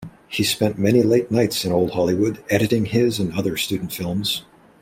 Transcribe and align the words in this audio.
He 0.27 0.41
spent 0.43 0.79
many 0.79 1.03
late 1.03 1.29
nights 1.29 1.63
in 1.63 1.71
old 1.71 1.91
Hollywood 1.91 2.43
editing 2.49 2.85
his 2.85 3.19
and 3.19 3.31
other 3.33 3.55
student 3.55 3.93
films. 3.93 4.41